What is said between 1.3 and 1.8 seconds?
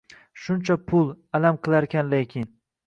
alam